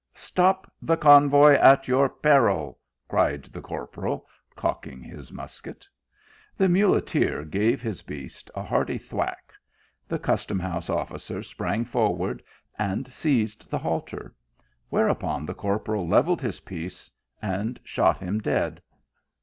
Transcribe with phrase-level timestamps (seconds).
[0.15, 4.23] "Stop the convoy at your peril!" cried the cor poral,
[4.55, 5.85] cocking his musket."
[6.57, 9.53] Muleteer, proceed." The muleteer gave his beast a hearty thwack,
[10.07, 12.41] the custom house officer sprang forward,
[12.79, 14.33] and seized the halter;
[14.89, 18.81] whereupon the corporal levelled his piece and shot him dead.